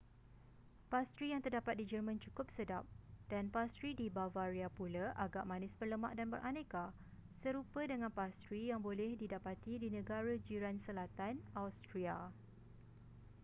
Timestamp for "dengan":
7.91-8.09